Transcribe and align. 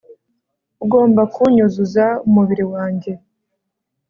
ugomba 0.83 1.21
kunyunyuza 1.33 2.05
umubiri 2.27 2.63
wanjye 2.73 3.11